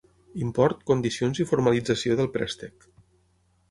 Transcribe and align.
Import, 0.45 0.81
condicions 0.93 1.43
i 1.43 1.47
formalització 1.53 2.21
del 2.23 2.35
préstec. 2.39 2.93